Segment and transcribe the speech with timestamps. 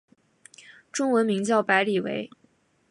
[0.91, 2.31] 中文名叫白理惟。